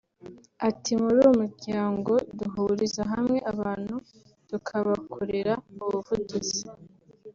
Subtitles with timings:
[0.69, 3.95] Ati “Muri uyu muryango duhuriza hamwe abantu
[4.49, 6.61] tukabakorera ubuvugizi